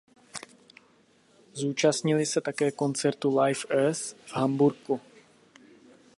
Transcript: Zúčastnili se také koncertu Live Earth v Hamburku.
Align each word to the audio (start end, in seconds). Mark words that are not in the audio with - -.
Zúčastnili 1.53 2.25
se 2.25 2.41
také 2.41 2.71
koncertu 2.71 3.39
Live 3.39 3.59
Earth 3.69 4.01
v 4.25 4.33
Hamburku. 4.33 5.01